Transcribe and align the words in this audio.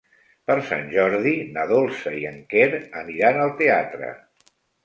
Per 0.51 0.53
Sant 0.69 0.87
Jordi 0.93 1.33
na 1.57 1.67
Dolça 1.73 2.15
i 2.21 2.25
en 2.31 2.41
Quer 2.55 2.67
aniran 3.03 3.41
al 3.45 3.55
teatre. 3.63 4.11